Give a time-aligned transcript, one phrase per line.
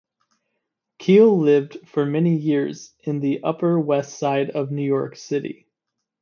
[0.97, 5.67] Keel lived for many years in the Upper West Side of New York City.